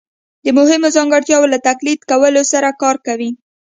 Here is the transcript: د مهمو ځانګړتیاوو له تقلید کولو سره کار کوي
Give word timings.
د 0.45 0.47
مهمو 0.57 0.87
ځانګړتیاوو 0.95 1.51
له 1.53 1.59
تقلید 1.69 1.99
کولو 2.11 2.41
سره 2.51 2.69
کار 2.81 2.95
کوي 3.07 3.29